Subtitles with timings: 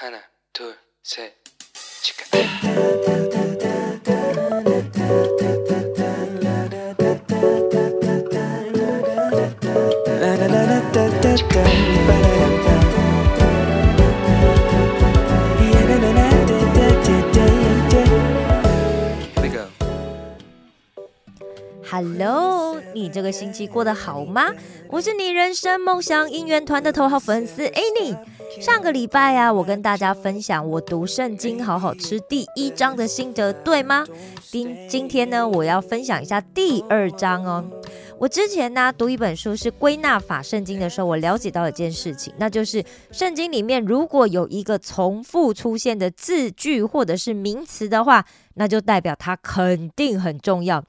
[0.00, 0.18] 하나,
[0.52, 1.32] 둘, 셋,
[2.02, 2.24] 치카.
[19.34, 19.66] Here we go.
[21.88, 24.52] Hello，你这个星期过得好吗？
[24.88, 28.18] 我是你人生梦想应援团的头号粉丝 Annie。
[28.59, 34.05] 上个礼拜啊，我跟大家分享我读圣经好好吃第一章的心得，对吗？
[34.49, 37.63] 今今天呢，我要分享一下第二章哦。
[38.19, 48.25] 我之前呢读一本书是归纳法圣经的时候，我了解到一件事情，那就是圣经里面如果有一个重复出现的字句或者是名词的话，
[48.55, 50.83] 那就代表它肯定很重要，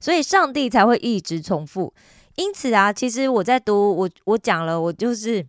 [0.00, 1.92] 所以上帝才会一直重复。
[2.36, 5.44] 因此啊，其实我在读我我讲了，我就是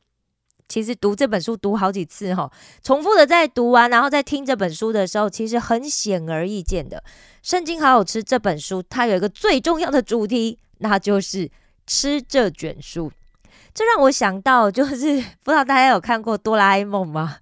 [0.69, 2.49] 其实读这本书读好几次哈，
[2.81, 6.97] 重复的在读完，然后在听这本书的时候，其实很显而易见的，
[7.43, 10.57] 《圣经好好吃》这本书它有一个最重要的主题。
[10.81, 11.51] 那就是
[11.85, 13.11] 吃这卷书，
[13.73, 17.35] 这让我想到，就是不知道大家有看过哆啦 A 梦吗？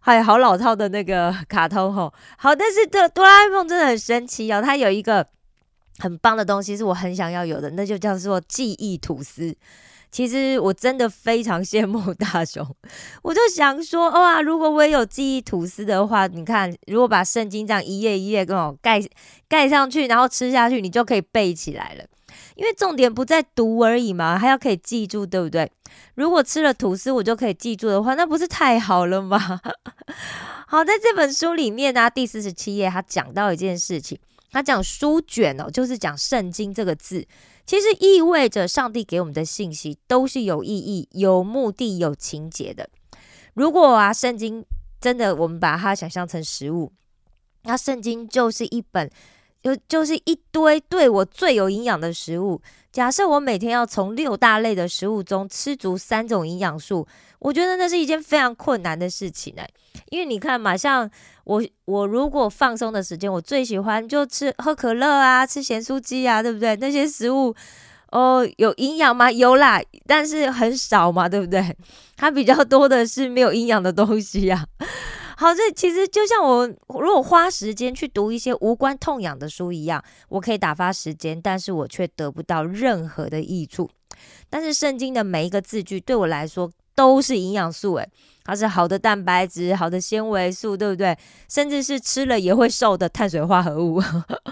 [0.00, 2.10] 哎，好老套的那个卡通吼。
[2.38, 5.26] 好，但是这哆啦 A 梦真的很神奇哦，它有一个
[5.98, 9.54] 很棒的东西，是我很想要有的，那就叫做记忆吐司。
[10.10, 12.66] 其实我真的非常羡慕大雄，
[13.22, 19.00] 我就想说，哇，如果我也有记忆吐司的话，你看，如果把圣经这样一页一页跟我盖
[19.48, 22.04] 盖上去，然后吃下去，你就可以背起来了。
[22.54, 25.70] 因为重点不在读而已嘛，还要可以记住，对不对？
[26.14, 29.38] 如果吃了吐司我就可以记住的话，那不是太好了吗？
[30.66, 34.18] 好，在这本书里面呢，第四十七页，他讲到一件事情，
[34.50, 37.26] 他讲书卷哦，就是讲圣经这个字，
[37.66, 42.88] 其实意味着上帝给我们的信息都是有意义、有目的、有情节的。
[43.54, 44.64] 如果啊，圣经
[45.00, 46.92] 真的我们把它想象成食物，
[47.62, 49.10] 那圣经就是一本。
[49.60, 52.62] 就就是一堆对我最有营养的食物。
[52.98, 57.06] 假设我每天要从六大类的食物中吃足三种营养素，
[57.38, 59.62] 我觉得那是一件非常困难的事情呢。
[60.10, 61.08] 因为你看嘛，像
[61.44, 66.74] 我我如果放松的时间，我最喜欢就吃喝可乐啊，吃咸酥鸡啊，对不对？
[66.74, 67.54] 那些食物
[68.10, 69.30] 哦，有营养吗？
[69.30, 71.76] 有啦，但是很少嘛，对不对？
[72.18, 74.66] 它比较多的是没有营养的东西呀。
[75.40, 76.66] 好，这其实就像我
[77.00, 83.88] 如果花时间去读一些无关痛痒的书一样，我可以打发时间，但是我却得不到任何的益处。
[84.50, 88.10] 但是圣经的每一个字句对我来说都是营养素，诶，
[88.48, 91.14] 它是好的蛋白质、好的纤维素，对不对？
[91.50, 94.02] 甚至是吃了也会瘦的碳水化合物。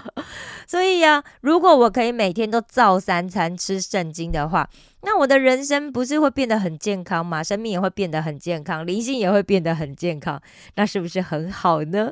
[0.67, 4.69] 所以呀，如果我可以每天都造三餐吃圣经的话，
[5.01, 7.41] 那我的人生不是会变得很健康吗？
[7.41, 10.39] 生命也会变得很健康，灵性也会变得很健康，
[10.75, 12.11] 那是不是很好呢？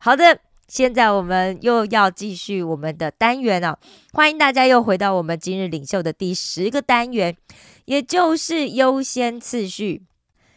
[0.00, 3.78] 好的，现在我们又要继续我们的单元了，
[4.12, 7.36] 欢迎大家又回到我们今日领袖的第十个单元，
[7.84, 10.02] 也就是优先次序。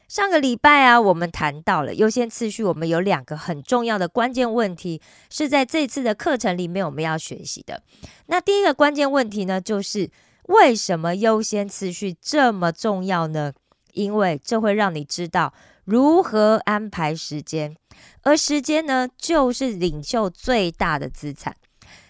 [0.08, 5.02] 上个礼拜啊，我们谈到了优先次序，我们有两个很重要的关键问题，
[5.32, 7.82] 是在这次的课程里面我们要学习的。
[8.28, 10.10] 那第一个关键问题呢，就是
[10.44, 13.54] 为什么优先次序这么重要呢？
[13.94, 15.54] 因为这会让你知道
[15.86, 17.76] 如何安排时间，
[18.22, 21.56] 而时间呢，就是领袖最大的资产。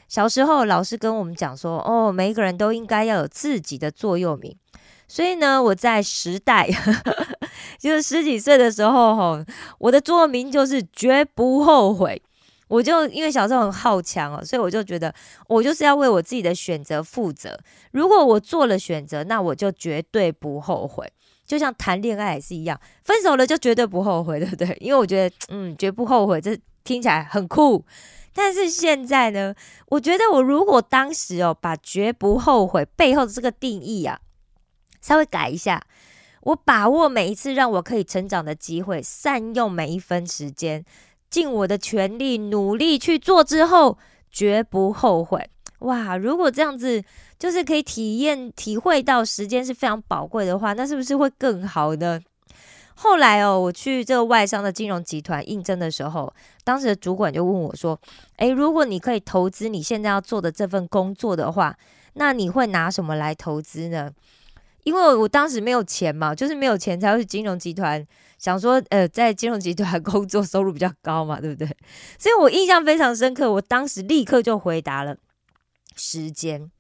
[0.09, 4.55] 小时候老师跟我们讲说，哦，每一个人都应该要有自己的座右铭。
[5.07, 6.67] 所以呢，我在时代，
[7.79, 9.45] 就是十几岁的时候，哈，
[9.79, 12.21] 我的座右铭就是绝不后悔。
[12.67, 15.13] 我就因为小时候很好强哦，所以我就觉得
[15.47, 17.55] 我就是要为我自己的选择负责。
[17.91, 21.07] 如果我做了选择，那我就绝对不后悔。
[21.45, 24.75] 就像谈恋爱也是一样，分手了就绝对不后悔， 对不对？
[24.81, 27.85] 因为我觉得，嗯，绝不后悔，这听起来很酷。
[28.33, 29.53] 但是现在呢，
[29.89, 34.19] 我觉得我如果当时哦，把绝不后悔背后的这个定义啊。
[35.05, 35.79] 稍微改一下，
[36.41, 40.83] 我把握每一次让我可以成长的机会，善用每一分时间，
[41.29, 43.99] 尽我的全力努力去做之后，
[44.31, 45.47] 绝不后悔。
[45.81, 47.03] 哇，如果这样子
[47.37, 52.19] 就是可以体验体会到时间是非常宝贵的话，那是不是会更好呢？
[52.95, 56.33] 后来哦，我去这个外商的金融集团应征的时候，
[56.63, 57.99] 当时的主管就问我说
[58.37, 61.77] ：“诶，如果你可以投资你现在要做的这份工作的话，
[62.13, 64.09] 那你会拿什么来投资呢？”
[64.85, 68.05] 因为我当时没有钱嘛，就是没有钱才会去金融集团，
[68.37, 71.67] 想说呃，在金融集团 工作收入比较高嘛，对不对？
[72.19, 75.17] 所以我印象非常深刻，我当时立刻就回答了
[75.95, 76.71] 时间。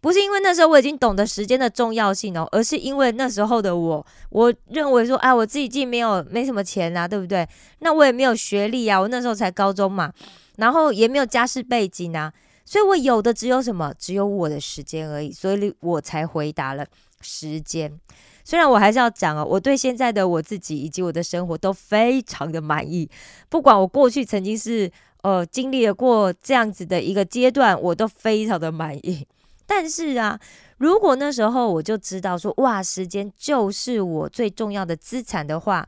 [0.00, 7.44] 不是因为那时候我已经懂得时间的重要性哦，而是因为那时候的我，我认为说，啊，我自己既没有没什么钱啊，对不对？
[7.80, 10.12] 那我也没有学历啊，我那时候才高中嘛，
[10.56, 12.32] 然后也没有家世背景啊，
[12.64, 16.86] 所以我有的只有什么，只有我的时间而已，所以我才回答了
[17.20, 17.98] 时间。
[18.44, 23.08] 虽然我还是要讲哦，我对现在的我自己以及我的生活都非常的满意，
[23.48, 24.90] 不管我过去曾经是
[25.22, 29.26] 呃经历了过这样子的一个阶段，我都非常的满意。
[29.66, 30.40] 但是啊，
[30.78, 35.86] 如果那时候我就知道说哇，时间就是我最重要的资产的话，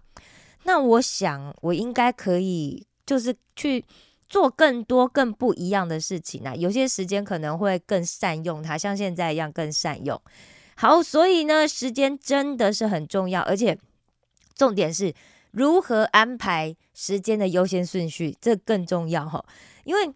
[0.64, 3.82] 那我想我应该可以就是去
[4.28, 6.54] 做更多更不一样的事情啊。
[6.54, 10.20] 有些时间可能会更善用它，像现在一样更善用。
[10.80, 13.76] 好，所以呢，时间真的是很重要，而且
[14.54, 15.12] 重点是
[15.50, 19.44] 如何安排时间的优先顺序，这更重要哈。
[19.84, 20.10] 因为，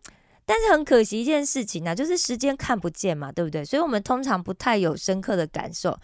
[0.47, 3.63] 但是很可惜一件事情呢，就是时间看不见嘛，对不对？
[3.63, 5.95] 所以我们通常不太有深刻的感受。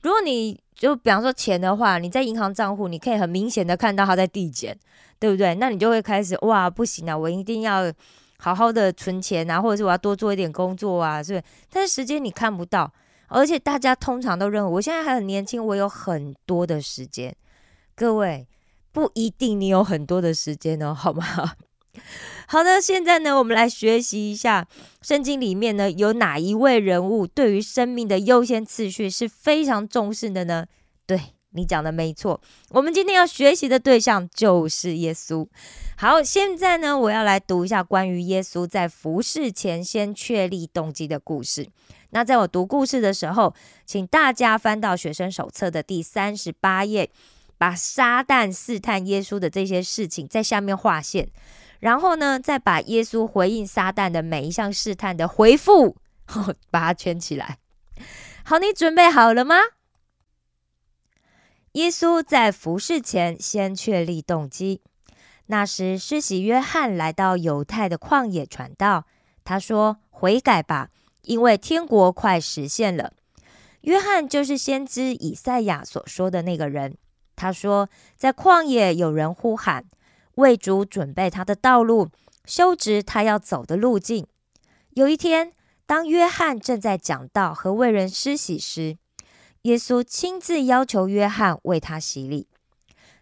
[0.00, 4.74] 如果你就比方说钱的话，你在银行账户，你可以很明显的看到它在递减，
[5.18, 5.54] 对不对？
[5.56, 7.92] 那你就会开始哇，不行啊，我一定要
[8.38, 11.44] 好好的存钱啊，或者是我要多做一点工作啊，是不是？
[11.70, 12.90] 但是时间你看不到。
[13.28, 17.34] 而且大家通常都认为我现在还很年轻，我有很多的时间。
[17.94, 18.46] 各位
[18.92, 21.24] 不一定你有很多的时间哦，好吗？
[22.46, 24.68] 好的，现在呢，我们来学习一下
[25.00, 30.66] 圣经里面呢有哪一位人物对于生命的优先次序是非常重视的呢？
[31.06, 31.18] 对
[31.50, 32.38] 你讲的没错，
[32.68, 35.46] 我们今天要学习的对象就是耶稣。
[35.96, 41.66] 好，现在呢，我要来读一下关于耶稣在服侍前先确立动机的故事。
[42.10, 43.54] 那在我读故事的时候，
[43.84, 47.10] 请大家翻到学生手册的第三十八页，
[47.58, 51.28] 把撒旦试探耶稣的这些事情在下面划线，
[51.80, 55.96] 然后呢，再把耶稣回应撒旦的每一项试探的回复，
[56.70, 57.58] 把它圈起来。
[58.44, 59.56] 好，你准备好了吗？
[61.72, 64.80] 耶稣在服侍前先确立动机。
[65.46, 69.04] 那时，施洗约翰来到犹太的旷野传道，
[69.44, 70.88] 他说：“悔改吧。”
[71.26, 73.12] 因为天国快实现了，
[73.82, 76.96] 约翰就是先知以赛亚所说的那个人。
[77.34, 79.84] 他说，在旷野有人呼喊，
[80.36, 82.08] 为主准备他的道路，
[82.44, 84.26] 修直他要走的路径。
[84.90, 85.52] 有一天，
[85.84, 88.96] 当约翰正在讲道和为人施洗时，
[89.62, 92.46] 耶稣亲自要求约翰为他洗礼。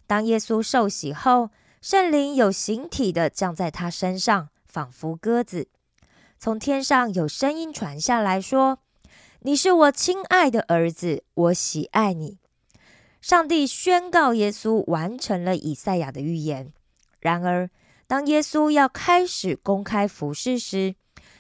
[0.07, 5.69] 当耶稣受洗后，圣灵有形体的降在他身上，仿佛鸽子。
[6.45, 8.79] 从天上有声音传下来说
[9.41, 12.37] ：“你是我亲爱的儿子，我喜爱你。”
[13.23, 16.71] 上帝宣告耶稣完成了以赛亚的预言。
[17.21, 17.71] 然而，
[18.07, 20.97] 当耶稣要开始公开服侍时，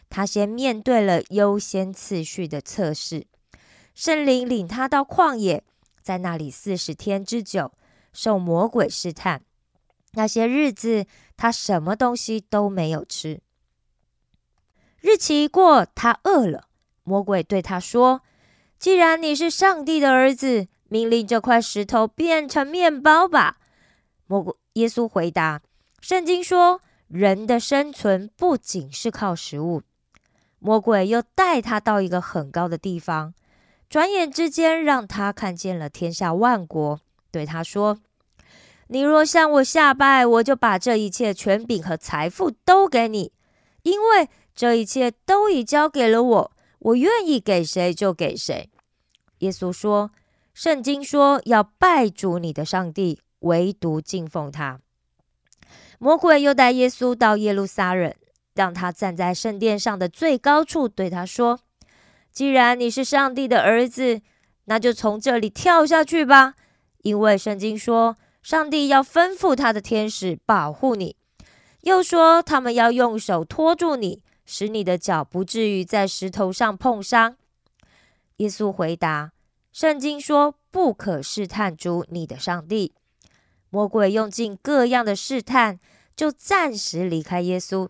[0.09, 3.27] 他先面对了优先次序的测试。
[3.95, 5.62] 圣灵领他到旷野，
[6.00, 7.73] 在那里四十天之久
[8.15, 9.43] 受魔鬼试探。
[10.12, 11.05] 那些日子，
[11.37, 13.43] 他什么东西都没有吃。
[15.05, 16.65] 日期一过，他饿了。
[17.03, 18.23] 魔鬼对他说
[18.81, 23.59] ：“既然你是上帝的儿子，命令这块石头变成面包吧。”
[24.27, 25.61] 魔鬼耶稣回答
[26.01, 29.83] ：“圣经说，人的生存不仅是靠食物。”
[30.59, 33.35] 魔鬼又带他到一个很高的地方，
[33.91, 36.99] 转眼之间让他看见了天下万国，
[37.31, 37.99] 对他说
[38.89, 43.31] ：“你若向我下拜，我就把这一切权柄和财富都给你，
[43.83, 48.70] 因为。”这一切都已交给了我，我愿意给谁就给谁。
[49.38, 50.12] 耶稣说
[50.54, 54.80] ：“圣经说要拜主你的上帝，唯独敬奉他。”
[55.99, 58.14] 魔鬼又带耶稣到耶路撒冷，
[58.54, 61.58] 让他站在圣殿上的最高处，对他说
[62.30, 64.23] ：“既然你是上帝的儿子，
[64.66, 66.54] 那就从这里跳下去吧，
[67.02, 71.16] 因为圣经说，上帝要吩咐他的天使保护你，
[71.80, 77.37] 又说他们要用手托住你。”使你的脚不至于在石头上碰伤。
[78.39, 79.33] 耶稣回答
[79.73, 82.95] ：“圣经说，不可试探主你的上帝。”
[83.71, 85.79] 魔鬼用尽各样的试探，
[86.15, 87.89] 就暂时离开耶稣。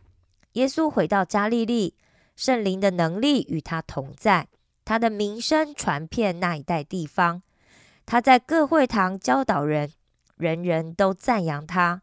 [0.52, 1.94] 耶稣回到加利利，
[2.36, 4.48] 圣灵的能力与他同在，
[4.84, 7.42] 他的名声传遍那一带地方。
[8.06, 9.90] 他在各会堂教导人，
[10.36, 12.02] 人人都赞扬他。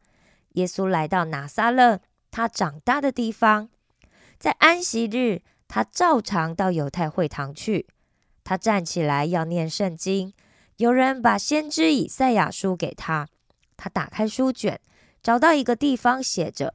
[0.53, 3.69] 耶稣来到拿撒勒，他长大的地方。
[4.41, 7.85] 在安息日，他照常到犹太会堂去。
[8.43, 10.33] 他站起来要念圣经，
[10.77, 13.27] 有人把先知以赛亚书给他。
[13.77, 14.81] 他打开书卷，
[15.21, 16.73] 找到一个地方写着：“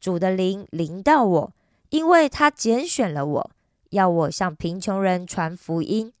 [0.00, 1.52] 主的灵临到我，
[1.88, 3.50] 因为他拣选了我，
[3.88, 6.12] 要我向贫穷人传福音。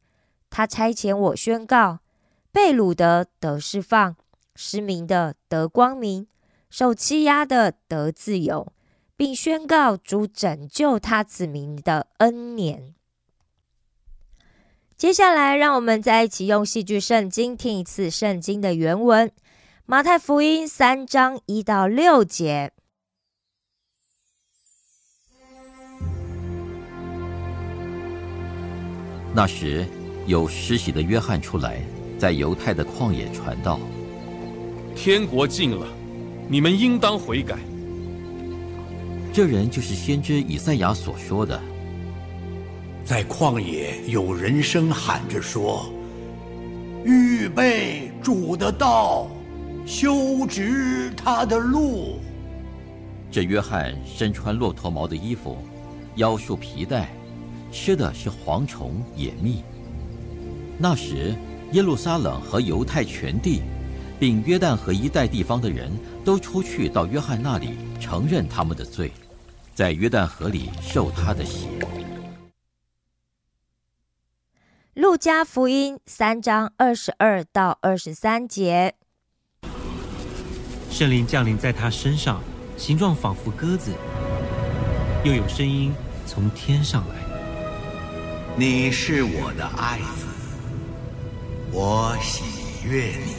[0.50, 2.00] 他差遣我宣告：
[2.50, 4.16] 被掳的得释放，
[4.56, 6.26] 失明的得光明，
[6.68, 8.72] 受欺压的得自由，
[9.20, 12.94] 并宣告主拯救他子民的恩年。
[14.96, 19.30] 接下来，让我们再一起用戏剧圣经听一次圣经的原文：
[19.84, 22.72] 马太福音三章一到六节。
[29.34, 29.86] 那时，
[30.26, 31.82] 有施洗的约翰出来，
[32.18, 33.78] 在犹太的旷野传道：
[34.96, 35.86] 天国近了，
[36.48, 37.58] 你们应当悔改。
[39.32, 41.60] 这人就是先知以赛亚所说的。
[43.04, 45.88] 在旷野，有人声喊着说
[47.04, 49.28] ：“预备主的道，
[49.86, 52.18] 修直他的路。”
[53.30, 55.58] 这约翰身穿骆驼毛的衣服，
[56.16, 57.08] 腰束皮带，
[57.70, 59.62] 吃的是蝗虫野蜜。
[60.76, 61.34] 那时，
[61.72, 63.62] 耶路撒冷和犹太全地，
[64.20, 65.90] 并约旦河一带地方的人
[66.22, 69.10] 都出去到约翰那里，承认他们的罪，
[69.74, 71.68] 在约旦河里受他的洗。
[74.92, 78.94] 路加福音三章二十二到二十三节，
[80.90, 82.42] 圣灵降临在他身上，
[82.76, 83.94] 形状仿佛鸽子，
[85.24, 85.94] 又有声音
[86.26, 87.14] 从天上来
[88.54, 90.26] ：“你是我的爱子，
[91.72, 93.34] 我喜悦你。”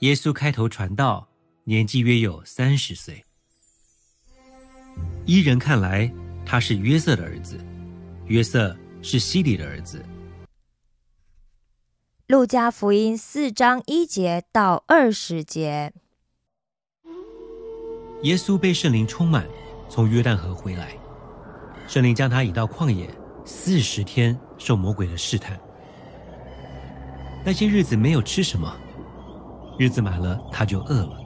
[0.00, 1.26] 耶稣开头传道，
[1.64, 3.24] 年纪约有三十岁。
[5.24, 6.12] 依人看来，
[6.44, 7.58] 他是约瑟的儿子，
[8.26, 10.04] 约瑟是西里的儿子。
[12.26, 15.94] 路加福音四章一节到二十节，
[18.22, 19.48] 耶稣被圣灵充满，
[19.88, 20.94] 从约旦河回来，
[21.88, 23.08] 圣灵将他引到旷野，
[23.46, 25.58] 四十天受魔鬼的试探。
[27.46, 28.76] 那些日子没有吃什么。
[29.78, 31.18] 日子满了，他就饿了。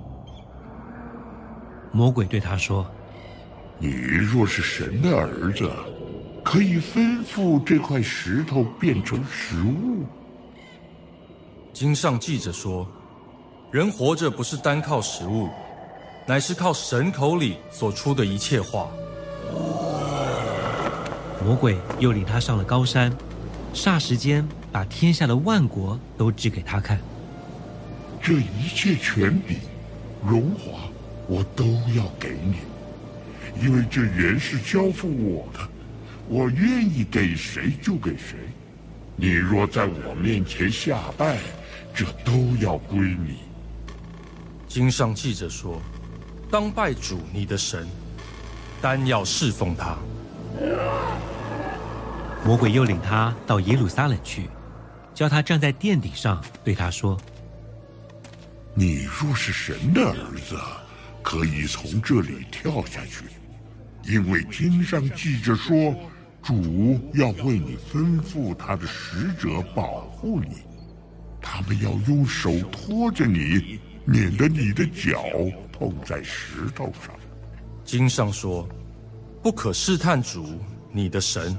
[1.92, 2.86] 魔鬼对他说
[3.78, 5.70] ：“你若是神的儿子，
[6.44, 10.04] 可以吩咐这块石头变成食物。”
[11.72, 12.86] 经上记着说
[13.70, 15.48] ：“人活着不是单靠食物，
[16.26, 18.88] 乃是靠神口里所出的一切话。”
[21.44, 23.12] 魔鬼又领他上了高山，
[23.72, 27.00] 霎时间把天下的万国都指给他看。
[28.22, 29.58] 这一切权柄、
[30.24, 30.88] 荣华，
[31.26, 31.64] 我都
[31.96, 32.56] 要给你，
[33.62, 35.60] 因为这原是交付我的，
[36.28, 38.36] 我愿意给谁就给谁。
[39.16, 41.38] 你若在我面前下拜，
[41.94, 43.38] 这都要归你。
[44.68, 45.80] 经上记着说
[46.50, 47.88] ：“当拜主你的神，
[48.80, 49.98] 单要侍奉他。”
[52.44, 54.48] 魔鬼又领他到耶路撒冷去，
[55.14, 57.18] 叫他站在殿顶上，对他说。
[58.74, 60.56] 你若是神的儿子，
[61.22, 63.24] 可以从这里跳下去，
[64.04, 65.94] 因为经上记着说，
[66.42, 70.56] 主要为你吩咐他的使者保护你，
[71.40, 75.22] 他们要用手托着你，免得你的脚
[75.72, 77.14] 碰在石头上。
[77.84, 78.68] 经上说，
[79.42, 80.58] 不可试探主
[80.92, 81.56] 你的神。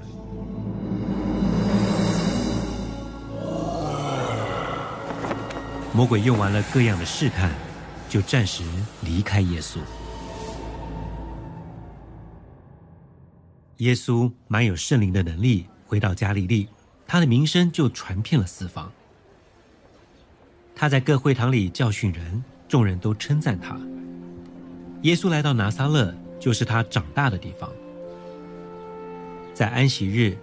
[5.94, 7.52] 魔鬼用完了各样的试探，
[8.10, 8.64] 就暂时
[9.02, 9.80] 离开耶稣。
[13.78, 16.70] 耶稣满有圣灵的能力，回到加利利，
[17.06, 18.90] 他的名声就传遍了四方。
[20.74, 23.78] 他在各会堂里教训人，众人都称赞他。
[25.02, 27.70] 耶稣来到拿撒勒，就是他长大的地方。
[29.54, 30.38] 在安息日，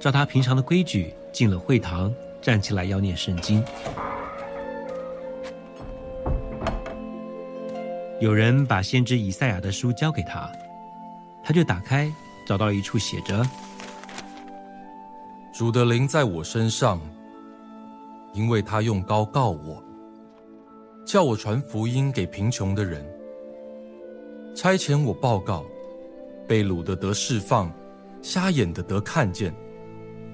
[0.00, 3.64] 照他平常的规矩，进了会堂，站起来要念圣经。
[8.20, 10.52] 有人把先知以赛亚的书交给他，
[11.42, 12.12] 他就打开，
[12.46, 13.42] 找到一处写着
[15.54, 17.00] ：“主的灵在我身上，
[18.34, 19.82] 因为他用高告我，
[21.06, 23.02] 叫我传福音给贫穷的人，
[24.54, 25.64] 差遣我报告
[26.46, 27.72] 被掳的得释放，
[28.20, 29.50] 瞎眼的得看见，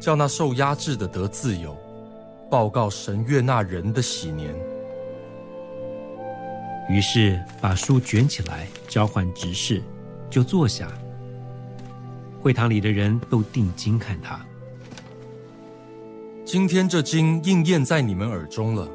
[0.00, 1.76] 叫那受压制的得自由，
[2.50, 4.52] 报告神悦纳人的喜年。”
[6.88, 9.82] 于是把书卷起来，交换执事，
[10.30, 10.88] 就坐下。
[12.40, 14.40] 会堂里的人都定睛看他。
[16.44, 18.88] 今天这经应验在你们耳中了。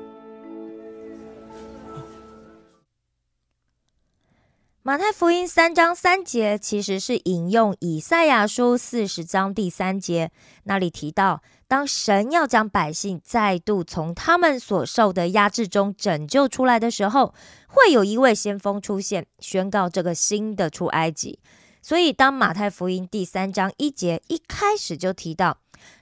[4.83, 10.31] 马太福音三章三节其实是引用以赛亚书四十章第三节，
[10.63, 17.33] 那里提到，当神要将百姓再度从他们所受的压制中拯救出来的时候，
[17.69, 21.39] 会有一位先锋出现，宣告这个新的出埃及。
[21.81, 25.59] 所以，当马太福音第三章一节一开始就提到，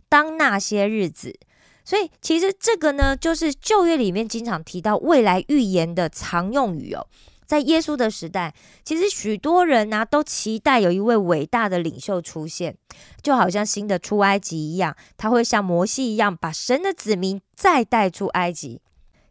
[0.09, 1.38] 当那些日子，
[1.85, 7.05] 所以其实这个呢，就是旧约里面经常提到未来预言的常用语哦。
[7.50, 8.53] 在耶稣的时代，
[8.86, 12.77] 其实许多人呢都期待有一位伟大的领袖出现，
[13.24, 18.82] 就好像新的出埃及一样，他会像摩西一样，把神的子民再带出埃及，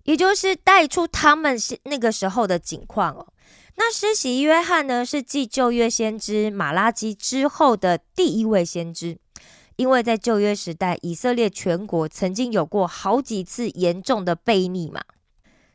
[0.02, 3.28] 也就是带出他们那个时候的景况哦。
[3.76, 9.16] 那施洗约翰呢，是继旧约先知马拉基之后的第一位先知，
[9.76, 15.00] 因为在旧约时代，以色列全国曾经有过好几次严重的悖逆嘛。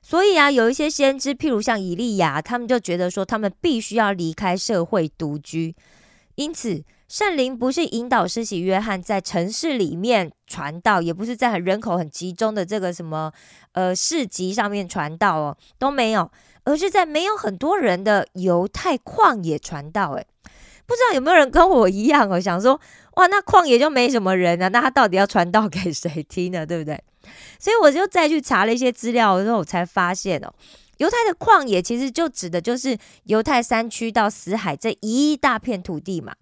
[0.06, 5.74] 所以啊，有一些先知，譬如像以利亚，他们就觉得说，他们必须要离开社会独居。
[6.36, 13.32] 因此，圣灵不是引导施洗约翰在城市里面传道，也不是在人口很集中的这个什么
[13.72, 16.30] 呃市集上面传道哦，都没有，
[16.66, 20.12] 而是在没有很多人的犹太旷野传道。
[20.14, 20.28] 诶，
[20.86, 22.78] 不知道有没有人跟我一样哦，想说，
[23.14, 26.66] 哇，那旷野就没什么人啊，那他到底要传道给谁听呢？
[26.66, 27.02] 对不对？
[27.60, 30.54] 所以我就再去查了一些资料之后，我才发现哦，
[30.98, 36.36] 犹太的旷野其实就指的就是犹太山区到死海这一大片土地嘛。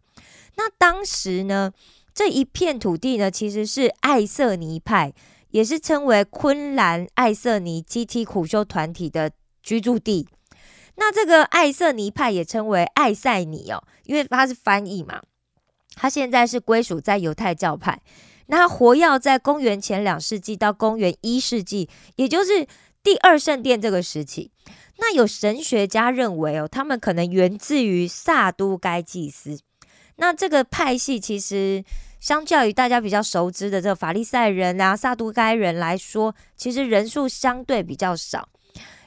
[0.55, 1.71] 那当时呢，
[2.13, 5.13] 这一片土地呢，其实是艾瑟尼派，
[5.50, 9.31] 也是称为昆兰艾瑟尼基梯苦修团体的
[9.63, 10.27] 居住地。
[10.95, 15.21] 那这个艾瑟尼派也称为艾塞尼哦，因为它是翻译嘛。
[15.95, 18.01] 他现在是归属在犹太教派。
[18.51, 22.67] 那活跃在公元前两世纪到公元一世纪，也就是
[23.01, 24.51] 第二圣殿这个时期。
[24.98, 29.57] 那有神学家认为哦，他们可能源自于萨都该祭司。
[30.18, 31.81] 那这个派系其实
[32.20, 38.50] 相较于大家比较熟知的这个法利赛人啊、萨都该人来说，其实人数相对比较少，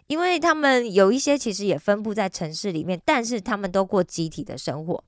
[0.06, 5.04] 因为他们有一些其实也分布在城市里面，但是他们都过集体的生活。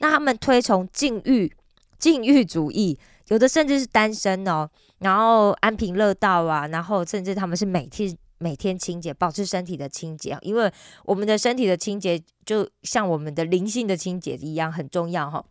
[0.00, 1.52] 那他们推崇禁欲、
[1.96, 2.98] 禁欲主义。
[3.28, 10.72] 有的甚至是单身哦，然后安贫乐道啊，然后甚至他们是每天每天清洁，保持身体的清洁，因为
[11.04, 15.44] 我们的身体的清洁就像我们的灵性的清洁一样很重要哈。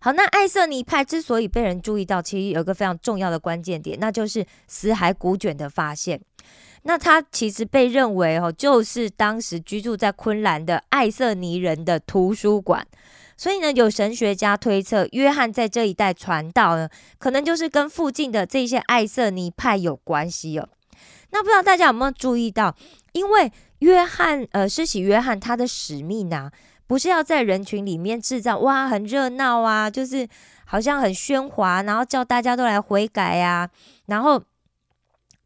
[0.00, 6.20] 好，那艾瑟尼派之所以被人注意到，其实有一个非常重要的关键点，那就是死海古卷的发现。
[6.84, 12.86] 那他其实被认为哦，就是当时居住在昆兰的艾瑟尼人的图书馆。
[13.40, 20.68] 所以呢，有神学家推测，约翰在这一带传道呢，可能就是跟附近的这些艾瑟尼派有关系哦。
[21.30, 22.76] 那不知道大家有没有注意到，
[23.12, 26.50] 因为约翰，呃，施洗约翰他的使命呢，
[26.86, 30.28] 不是要在人群里面制造哇很热闹啊，就是
[30.66, 33.70] 好像很喧哗，然后叫大家都来悔改呀。
[34.04, 34.44] 然后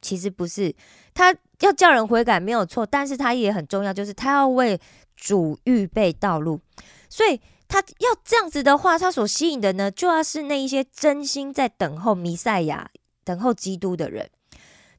[0.03, 0.75] 其实不是，
[1.15, 4.81] 他要叫人悔改没有错，但是他也很重要，就是他要为
[5.15, 6.59] 主预备道路，
[7.09, 7.41] 所以。
[7.75, 12.89] 他要这样子的话，他所吸引的呢，就要是那一些真心在等候弥赛亚、
[13.25, 14.31] 等候基督的人。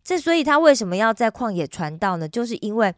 [0.04, 2.28] 这所以，他为什么要在旷野传道呢？
[2.28, 2.94] 就是因为，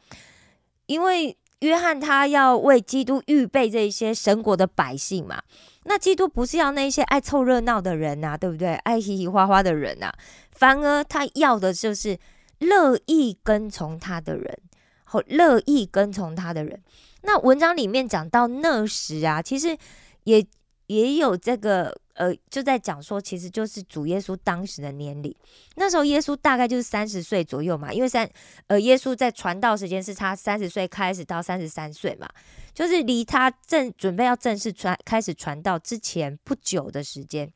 [0.87, 5.43] 因为约翰他要为基督预备这些神国的百姓嘛。
[5.83, 8.73] 那基督不是要那些爱凑热闹的人呐，对不对？
[8.77, 10.11] 爱嘻嘻花花的人呐，
[10.53, 12.17] 反而他要的就是
[12.57, 14.57] 乐意跟从他的人，
[15.03, 16.81] 和乐意跟从他的人。
[17.21, 19.77] 那文章里面讲到那时啊，其实
[20.23, 20.45] 也
[20.87, 25.35] 也有这个呃，就在讲说，其实就是主耶稣当时的年龄。
[25.75, 28.29] 那时候耶稣大概就是三十岁左右嘛，因为三
[28.67, 32.29] 呃，耶稣在传道时间是他三十岁开始到三十三岁嘛，
[32.73, 37.51] 就是离他正准备要正式传开始传道之前不久的时间。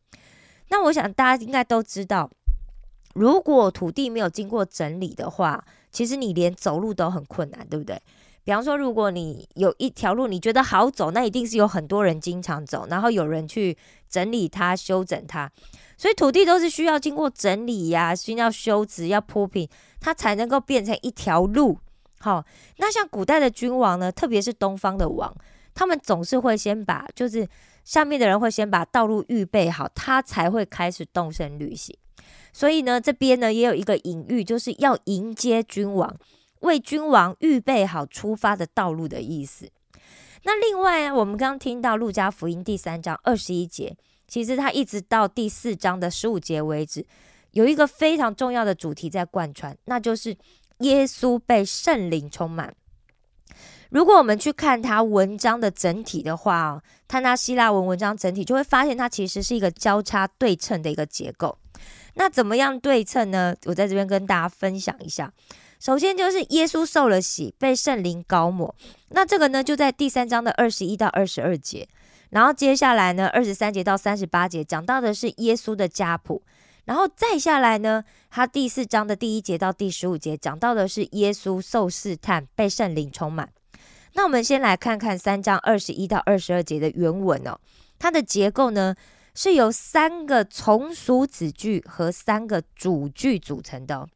[0.70, 2.30] 那我想大家应该都知道，
[3.14, 8.02] 如果土地没有经过整理的话，其实你连走路都很困难，对不对？
[8.44, 13.78] 比方说，如果你有一条路你觉得好走，那一定是有很多人经常走，然后有人去
[14.10, 15.52] 整理它、修整它。
[15.96, 21.78] 所以土地都是需要经过整理呀，需要修直、要铺平，它才能够变成一条路。
[22.20, 22.44] 好，
[22.78, 25.36] 那像古代的君王呢，特别是东方的王，
[25.76, 27.48] 他们总是会先把，就是
[27.84, 31.96] 下面的人会先把道路预备好，他才会开始动身旅行。
[32.52, 36.16] 所以呢，这边呢也有一个隐喻，就是要迎接君王。
[36.62, 39.70] 为君王预备好出发的道路的意思。
[40.44, 43.96] 那另外，我们刚刚听到路加福音第三章二十一节，
[44.28, 47.06] 其实它一直到第四章的十五节为止，
[47.52, 50.36] 有一个非常重要的主题在贯穿，那就是
[50.80, 52.74] 耶稣被圣灵充满。
[53.92, 61.58] 如果我们去看他文章的整体的话哦，看他希腊文文章整体，就会发现它其实是一个交叉对称的一个结构。
[62.14, 63.54] 那怎么样对称呢？
[63.66, 65.32] 我在这边跟大家分享一下。
[65.82, 68.76] 首先就是耶稣受了洗，被圣灵高抹。
[69.10, 71.88] 那这个呢，就在第三章的二十一到二十二节。
[72.30, 76.44] 然后接下来呢，二十三节到三十八节讲到的是耶稣的家谱。
[76.86, 83.50] 然后再下来呢，他第四章的第一节到第十五节讲到的是耶稣受试探，被圣灵充满。
[84.14, 87.58] 那我们先来看看三章二十一到二十二节的原文哦，
[87.98, 88.96] 它的结构呢
[89.34, 94.08] 是由三个从属子句和三个主句组成的。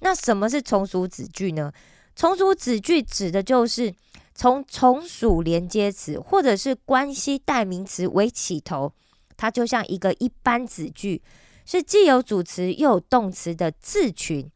[0.00, 1.72] 那什么是从属子句呢？
[2.14, 3.94] 从属子句指的就是
[4.34, 8.92] 从从属连接词或者是关系代名词为起头，
[9.36, 11.22] 它就像一个一般子句，
[11.64, 14.50] 是既有主词又有动词的字群，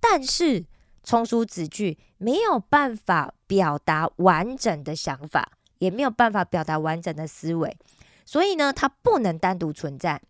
[0.00, 0.64] 但是。
[1.06, 7.76] 从属子句没有办法表达完整的想法，也没有办法表达完整的思维，
[8.24, 10.20] 所以呢，它不能单独存在。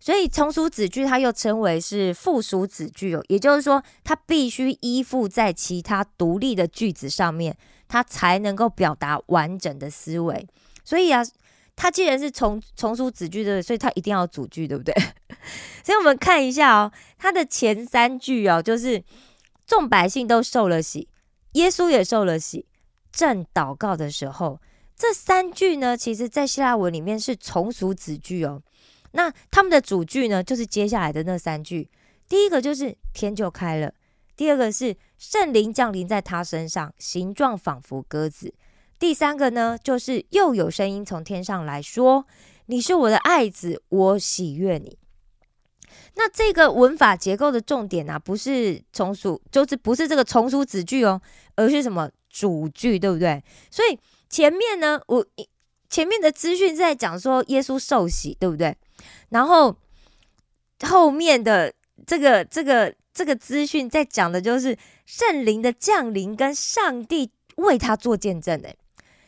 [0.00, 10.48] 所以从属子句它又称为是附属子句哦，也就是说，它必须依附在其他独立的句子上面，它才能够表达完整的思维。
[10.84, 11.22] 所以啊，
[11.76, 14.94] 它既然是从从属子句的，所以它一定要主句，对不对？
[15.84, 19.02] 所以我们看一下哦，它的前三句哦，就是。
[19.64, 21.08] 众百姓都受了洗，
[21.52, 22.66] 耶稣也受了洗。
[23.12, 24.60] 正祷告的时候，
[25.02, 28.62] 这三句呢，其实在希腊文里面是从属子句哦。
[29.10, 31.90] 那他们的主句呢，就是接下来的那三句。
[32.28, 33.92] 第一个就是天就开了，
[34.36, 38.54] 第二个是圣灵降临在他身上，形状仿佛鸽子。
[39.00, 42.24] 第三个呢，就是又有声音从天上来说
[42.66, 44.96] ：“你是我的爱子，我喜悦你。”
[46.14, 51.20] 那这个文法结构的重点啊，不是从属，就是不是这个从属子句哦，
[51.56, 53.42] 而是什么主句，对不对？
[53.68, 53.98] 所以
[54.32, 55.24] 前面呢，我
[55.90, 58.74] 前面的资讯在讲说耶稣受洗，对不对？
[59.28, 59.76] 然后
[60.80, 61.72] 后面的
[62.06, 68.74] 这个这个这个资讯在讲的就是圣灵的降临跟上帝为他做见证诶，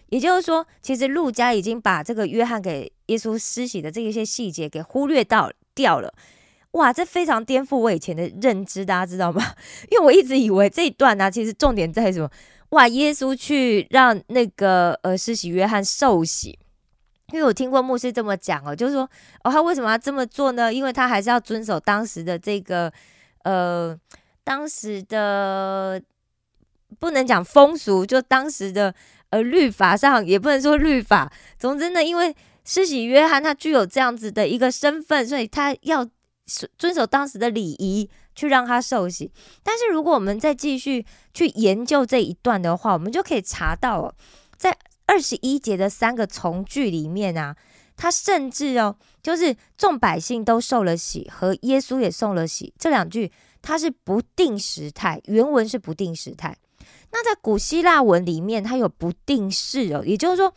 [0.08, 6.14] 也就是说，其实路加已经把这个约翰给耶稣施洗的这一些细节给忽略到掉了。
[6.70, 9.54] 哇，这非常颠覆我以前的认知，大家知道吗？
[9.92, 12.30] 因为我一直以为这一段呢，其实重点在什么？
[12.74, 16.58] 哇，耶稣去让那个呃施洗约翰受洗，
[17.32, 19.08] 因为我听过牧师这么讲哦，就是说
[19.44, 20.74] 哦，他为什么要这么做呢？
[20.74, 22.92] 因为他还是要遵守当时的这个
[23.44, 23.96] 呃
[24.42, 26.02] 当时的
[26.98, 28.92] 不能讲风俗，就当时的
[29.30, 31.32] 呃律法上也不能说律法。
[31.56, 32.34] 总之呢，因为
[32.64, 36.08] 施洗约翰他具有这样子的一个身份，所以他要。
[36.76, 39.30] 遵守当时的礼仪去让他受洗，
[39.62, 44.14] 但是如果我们再继续去研究这一段的话，我们就可以查到哦，
[44.56, 47.56] 在二十一节的三个从句里面啊，
[47.96, 53.30] 他甚至哦，就是众百姓都受了洗，和耶稣也受了洗这两句，
[53.62, 56.56] 它是不定时态，原文是不定时态。
[57.12, 60.52] 那在古希腊文里面，它有不定式哦，也就是说，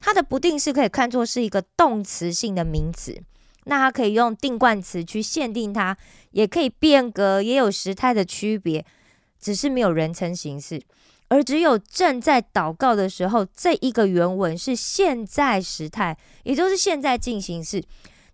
[0.00, 3.22] 它的不定式可以看作是一个动词性的名词。
[3.68, 5.94] 那它可以用定冠词去限定它，
[6.30, 8.82] 也可以变革，也有时态的区别，
[9.38, 10.82] 只是没有人称形式，
[11.28, 17.84] 而只有正在祷告的时候，这一个原文是现在时态，也就是现在进行式。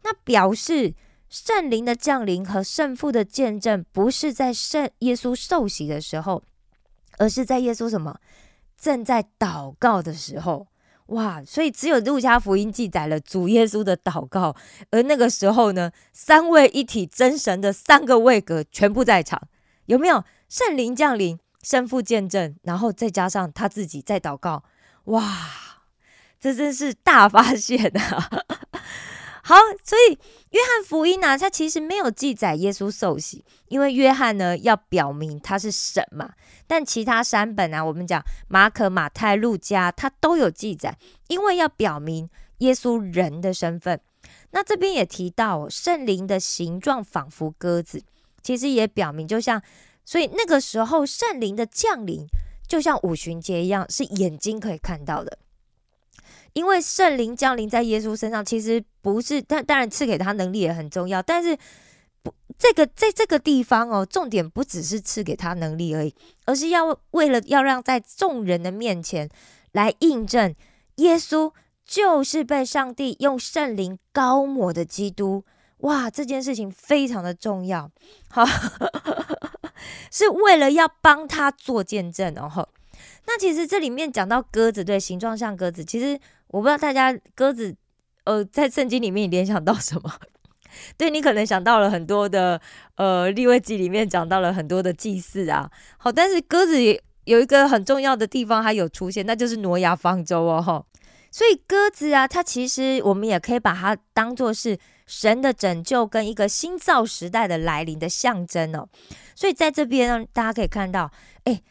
[0.05, 0.95] 那表示
[1.29, 6.45] 圣灵的降临和圣父的见证，不是在圣耶稣受洗的时候，
[7.19, 8.21] 而是在耶稣什么
[8.79, 10.69] 正在祷告的时候。
[11.09, 14.57] 哇，所以只有路加福音记载了主耶稣的祷告，
[14.91, 19.41] 而那个时候呢，三位一体真神的三个位格全部在场，
[19.87, 24.65] 有没有圣灵降临、圣父见证，然后再加上他自己在祷告？
[25.05, 25.23] 哇，
[26.41, 28.31] 这真是大发现啊！
[29.47, 30.19] 好，所以
[30.53, 36.31] 约翰福音呢，它其实没有记载耶稣受洗，因为约翰呢要表明他是神嘛。
[36.67, 40.97] 但其他三本啊，我们讲马可、马太、路加，它都有记载，
[41.29, 42.31] 因为要表明
[42.61, 44.01] 耶稣人的身份。
[44.53, 48.03] 那这边也提到圣灵的形状仿佛鸽子，
[48.43, 49.61] 其实也表明，就像
[50.07, 52.25] 所以那个时候圣灵的降临，
[52.67, 55.37] 就像五旬节一样，是眼睛可以看到的。
[56.55, 61.23] 因为圣灵降临在耶稣身上，其实不是，但当然赐给他能力也很重要。
[61.23, 61.57] 但是
[62.23, 66.15] 不，这个在这个地方哦，重点不只是赐给他能力而已，
[66.47, 69.29] 而是要为了要让在众人的面前，
[69.73, 70.55] 来印证
[70.97, 71.53] 耶稣
[71.85, 75.45] 就是被上帝用圣灵高抹的基督。
[75.79, 77.91] 哇，这件事情非常的重要，
[78.31, 78.43] 好，
[80.11, 82.69] 是为了要帮他做见证哦。
[83.27, 85.85] 那其实这里面讲到鸽子，对，形状像鸽子。
[85.85, 87.75] 其实我不知道大家鸽子，
[88.25, 90.13] 呃，在圣经里面联想到什么？
[90.99, 92.61] 对你可能想到了很多的，
[92.97, 95.71] 呃，立位记里面讲到了很多的祭祀啊。
[95.99, 100.61] 好，但是鸽子也有一个很重要的地方，它有出现，那就是挪亚方舟哦。
[100.61, 100.85] 哈，
[101.31, 104.77] 所以鸽子啊，它其实我们也可以把它当做是
[105.07, 108.89] 神的拯救跟一个新造时代的来临的象征哦。
[109.37, 111.09] 所以在这边呢，大家可以看到，
[111.45, 111.63] 哎，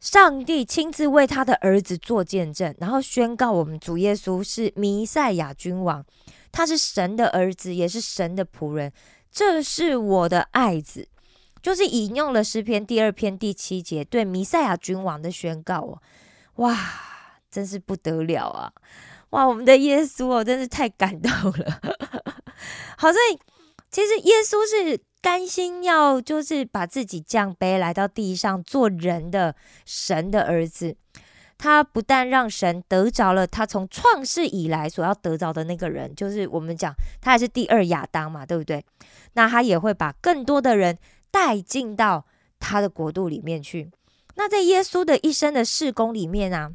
[0.00, 6.04] 上帝亲自为他的儿子做见证，然后宣告我们主耶稣是弥赛亚君王。
[6.52, 8.92] 他是神的儿子，也是神的仆人。
[9.30, 11.06] 这是我的爱子，
[11.60, 16.02] 就是引用了诗篇第二篇第七节对弥赛亚君王的宣告哦。
[16.56, 16.78] 哇，
[17.50, 18.72] 真是不得了啊！
[19.30, 21.80] 哇，我们的耶稣哦，真是太感动了。
[22.96, 23.38] 好，所以
[23.90, 30.94] 其实耶稣是甘心要就是把自己降卑来到地上做人的神的儿子。
[31.58, 38.84] 他不但让神得着了他从创世以来所要得着的那个人，就是我们讲他还是第二亚当嘛，对不对？
[39.32, 40.96] 那他也会把更多的人
[41.32, 42.24] 带进到
[42.60, 43.90] 他的国度里面去。
[44.36, 46.70] 那在耶稣的一生的事工里面啊，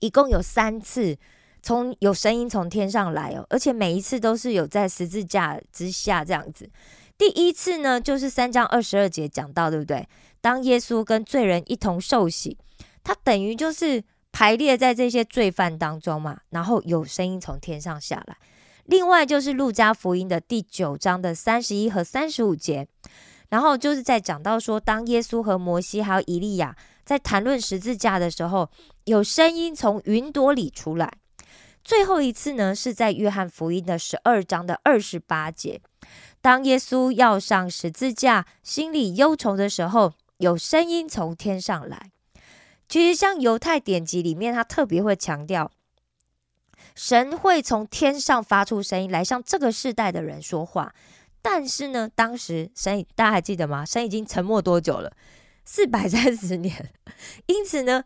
[0.00, 1.18] 一共有三次
[1.60, 6.70] 从有声音从天上来哦，而且每一次都是有在十字架之下这样子。
[7.18, 10.06] 第一次呢，就是三章二十二节讲到，对不对？
[10.40, 12.58] 当耶稣跟罪人一同受洗。
[13.02, 14.02] 他等于就是
[14.32, 18.36] 排列在这些罪犯当中嘛，然后有声音从天上下来。
[18.84, 22.86] 另外就是路加福音的第九章的三十一和三十五节，
[23.48, 28.68] 然后就是在讲到说，当耶稣和摩西还有以利亚在谈论十字架的时候，
[29.04, 31.12] 有声音从云朵里出来。
[31.84, 35.80] 最后一次呢，是在约翰福音的十二章的二十八节，
[36.46, 42.12] 当耶稣要上十字架，心里忧愁的时候，有声音从天上来。
[42.88, 45.72] 其实，像犹太典籍里面，他特别会强调，
[46.94, 50.94] 神会从天上发出声音来向这个世代的人说话。
[51.42, 53.84] 但是呢，当时神，大家还记得吗？
[53.84, 55.12] 神已经沉默多久了？
[55.64, 56.92] 四百三十年。
[57.46, 58.04] 因此呢，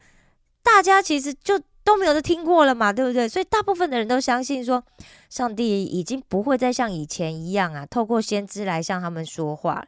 [0.62, 3.28] 大家其实就都没有都听过了嘛，对不对？
[3.28, 4.82] 所以大部分的人都相信说，
[5.28, 9.84] 上帝已经不会再像以前一样啊，透过先知来向他们说话。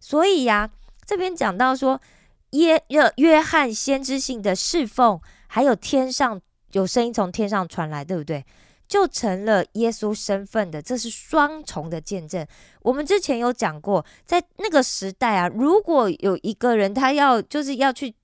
[0.00, 0.70] 所以呀，
[1.04, 2.00] 这边讲到说。
[2.54, 6.38] 约约约翰先知性的侍奉，还有天上
[6.72, 8.44] 有声音从天上传来，对不对？
[8.86, 12.46] 就成了耶稣身份的，这是双重的见证。
[12.82, 18.14] 我们之前有讲过，在那个时代啊，如果有一个人他要就是要去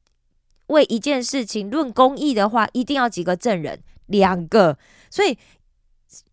[0.69, 4.79] 为一件事情论公义的话，一定要几个证人，两个。
[5.11, 5.37] 所以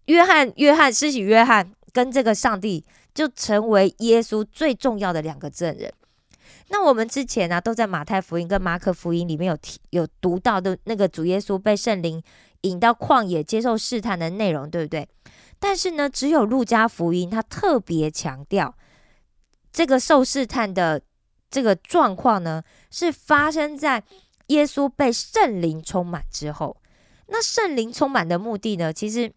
[0.05, 5.91] 约翰约翰施洗约翰跟这个上帝就成为耶稣最重要的两个证人。
[6.69, 12.21] 那我们之前呢，都在马太福音跟马可福音里面有提有读到的那个主耶稣被圣灵
[12.61, 15.07] 引到旷野接受试探的内容，对不对？
[15.59, 18.75] 但是呢，只有路加福音他特别强调，
[19.71, 21.01] 这个受试探的
[21.49, 24.03] 这个状况呢，是发生在
[24.47, 26.77] 耶稣被圣灵充满之后。
[27.27, 29.31] 那圣灵充满的目的呢，其实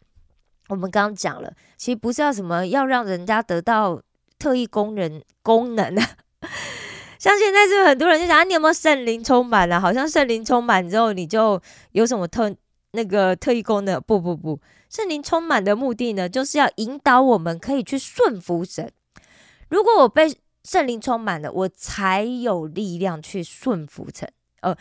[0.68, 4.02] 我们刚刚讲了，其实不是要什么要让人家得到
[4.38, 6.10] 特异功能功能啊。
[7.18, 9.80] 像现在是很多人就想，你有没有圣灵充满了？
[9.80, 11.60] 好像圣灵充满之后，你就
[11.92, 12.54] 有什么特
[12.92, 14.00] 那个特异功能？
[14.02, 18.92] 不不不，圣灵充满的目的呢，就是要引导我们可以去顺服神。
[19.70, 24.30] 如果我被圣灵充满了，我才有力量去顺服神。
[24.60, 24.76] 呃，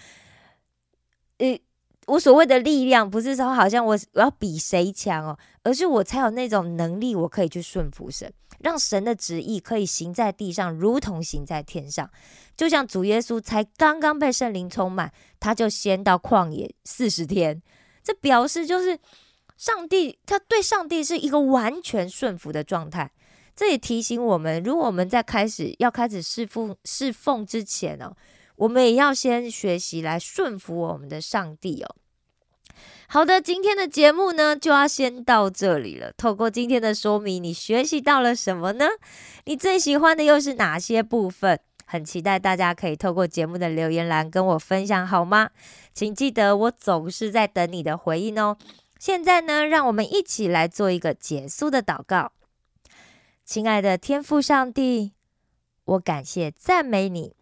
[1.39, 1.59] 呃。
[2.07, 12.09] 我所谓的力量，不是说好像我我要比谁强哦，而是我才有那种能力，我可以去顺服神，让神的旨意可以行在地上，如同行在天上。
[12.55, 17.61] 就像主耶稣才刚刚被圣灵充满，他就先到旷野四十天，
[18.01, 18.97] 这表示就是
[19.57, 23.11] 上帝他对上帝是一个完全顺服的状态。
[23.53, 28.15] 这也提醒我们，如果我们在开始要开始侍奉侍奉之前哦。
[28.57, 31.95] 我们也要先学习来顺服我们的上帝哦。
[33.07, 36.11] 好的，今天的节目呢就要先到这里了。
[36.17, 38.85] 透过今天的说明，你学习到了什么呢？
[39.45, 41.57] 你最喜欢的又是哪些部分？
[41.85, 45.51] 很期待大家可以透过节目的留言栏跟我分享，好吗？
[45.93, 48.57] 请记得，我总是在等你的回应哦。
[48.99, 52.33] 现在呢，让我们一起来做一个结束的祷告。
[53.45, 55.13] 亲爱的天父上帝，
[55.85, 57.36] 我感谢赞美你。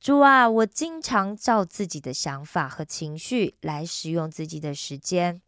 [0.00, 5.42] 主啊，我经常照自己的想法和情绪来使用自己的时间，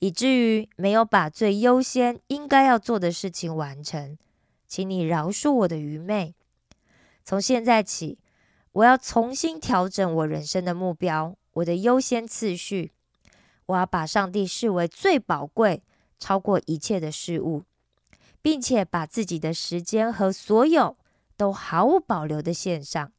[0.00, 4.18] 以至于没有把最优先应该要做的事情完成。
[4.66, 6.34] 请你饶恕我的愚昧。
[7.24, 8.18] 从现在起，
[8.72, 12.90] 我要重新调整我人生的目标，我的优先次序。
[13.66, 15.84] 我要把上帝视为最宝贵、
[16.18, 17.62] 超过一切的事物，
[18.42, 20.96] 并且把自己的时间和所有
[21.36, 23.12] 都毫无保留的献上。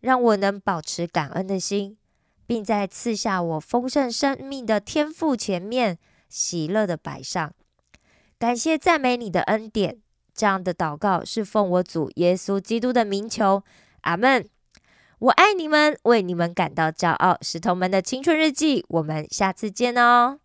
[0.00, 1.96] 让我能保持感恩的心，
[2.46, 7.52] 并在赐下我丰盛生命的天赋前面喜乐的摆上，
[8.38, 9.98] 感谢赞美你的恩典。
[10.34, 13.64] 这样的祷告是奉我主耶稣基督的名求，
[14.02, 14.48] 阿门。
[15.18, 17.36] 我爱你们，为你们感到骄傲。
[17.42, 20.38] 石头们的青春日记，我们下次见哦。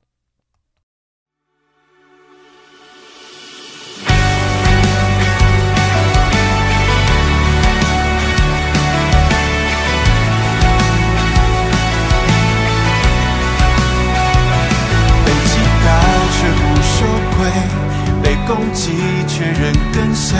[18.45, 18.91] 攻击
[19.27, 20.37] 却仍跟随，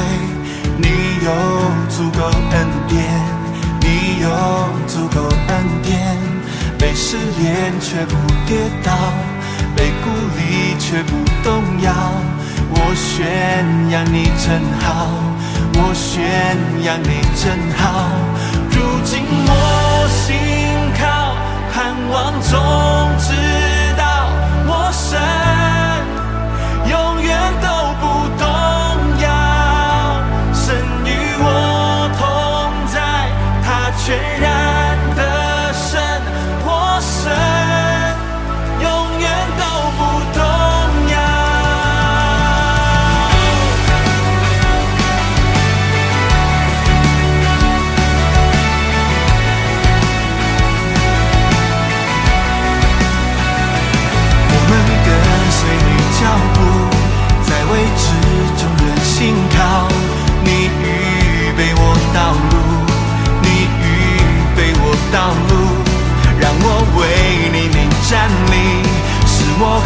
[0.77, 0.87] 你
[1.23, 1.31] 有
[1.89, 2.99] 足够恩典，
[3.81, 4.29] 你有
[4.87, 6.17] 足够恩典。
[6.77, 8.91] 被试炼却不跌倒，
[9.75, 11.93] 被鼓励却不动摇。
[12.75, 15.07] 我宣扬你真好，
[15.75, 16.21] 我宣
[16.83, 18.09] 扬你真好。
[18.69, 20.35] 如今我心
[20.99, 21.35] 靠，
[21.71, 22.51] 盼望中
[34.43, 34.72] 道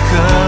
[0.09, 0.46] 我